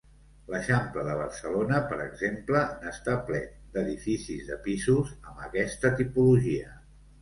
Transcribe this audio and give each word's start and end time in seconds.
L'Eixample 0.53 1.03
de 1.07 1.17
Barcelona, 1.19 1.83
per 1.91 1.99
exemple, 2.07 2.63
n'està 2.87 3.19
ple, 3.31 3.45
d'edificis 3.77 4.51
de 4.53 4.61
pisos 4.69 5.17
amb 5.21 5.49
aquesta 5.51 5.97
tipologia. 6.05 6.79